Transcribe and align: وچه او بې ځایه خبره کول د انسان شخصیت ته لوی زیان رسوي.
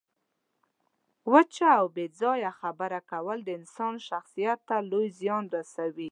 وچه 1.33 1.67
او 1.79 1.85
بې 1.95 2.05
ځایه 2.19 2.51
خبره 2.61 2.99
کول 3.11 3.39
د 3.43 3.49
انسان 3.59 3.93
شخصیت 4.09 4.59
ته 4.69 4.77
لوی 4.91 5.07
زیان 5.19 5.43
رسوي. 5.55 5.99